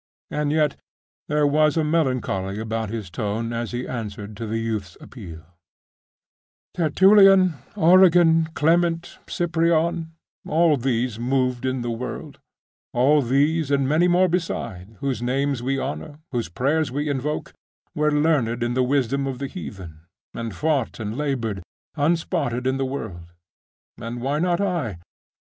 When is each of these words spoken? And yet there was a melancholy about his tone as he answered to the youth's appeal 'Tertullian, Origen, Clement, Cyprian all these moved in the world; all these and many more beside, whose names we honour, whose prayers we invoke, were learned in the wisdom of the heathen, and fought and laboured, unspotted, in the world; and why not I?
And 0.31 0.51
yet 0.51 0.77
there 1.27 1.45
was 1.45 1.77
a 1.77 1.83
melancholy 1.83 2.57
about 2.57 2.89
his 2.89 3.11
tone 3.11 3.53
as 3.53 3.69
he 3.69 3.87
answered 3.87 4.35
to 4.37 4.47
the 4.47 4.57
youth's 4.57 4.97
appeal 4.99 5.43
'Tertullian, 6.73 7.53
Origen, 7.75 8.49
Clement, 8.55 9.19
Cyprian 9.27 10.13
all 10.47 10.75
these 10.75 11.19
moved 11.19 11.67
in 11.67 11.83
the 11.83 11.91
world; 11.91 12.39
all 12.93 13.21
these 13.21 13.69
and 13.69 13.87
many 13.87 14.07
more 14.07 14.27
beside, 14.27 14.97
whose 15.01 15.21
names 15.21 15.61
we 15.61 15.79
honour, 15.79 16.17
whose 16.31 16.49
prayers 16.49 16.91
we 16.91 17.07
invoke, 17.07 17.53
were 17.93 18.11
learned 18.11 18.63
in 18.63 18.73
the 18.73 18.81
wisdom 18.81 19.27
of 19.27 19.37
the 19.37 19.45
heathen, 19.45 19.99
and 20.33 20.55
fought 20.55 20.99
and 20.99 21.15
laboured, 21.15 21.61
unspotted, 21.95 22.65
in 22.65 22.77
the 22.77 22.85
world; 22.89 23.33
and 23.99 24.19
why 24.19 24.39
not 24.39 24.59
I? 24.59 24.97